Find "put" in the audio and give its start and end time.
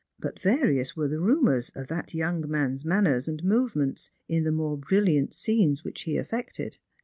0.19-0.41